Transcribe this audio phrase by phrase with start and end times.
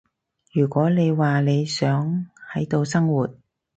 [0.51, 3.35] 如果你話你想喺度生活